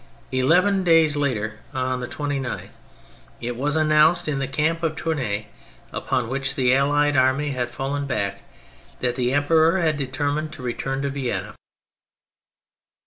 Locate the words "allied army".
6.73-7.51